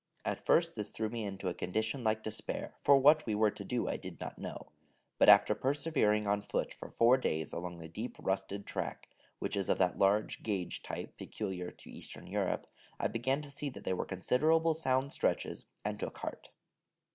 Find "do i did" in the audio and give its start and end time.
3.63-4.19